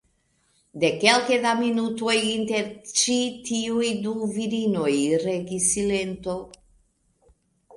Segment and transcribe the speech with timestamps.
[0.83, 3.17] De kelke da minutoj inter ĉi
[3.51, 4.91] tiuj du virinoj
[5.29, 6.39] regis silento.